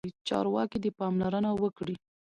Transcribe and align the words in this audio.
چارواکي 0.27 0.77
دې 0.83 0.91
پاملرنه 0.99 1.49
وکړي. 1.61 1.95